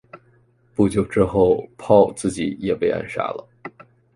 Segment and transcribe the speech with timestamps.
[0.73, 3.47] 不久之后 ,Paul 自己就被暗杀了。